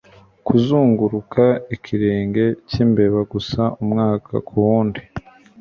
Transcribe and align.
Kuzunguruka 0.45 1.43
ikirenge 1.75 2.43
cyimbeba 2.69 3.19
gusa 3.33 3.61
umwaka 3.81 4.33
kuwundi 4.47 5.01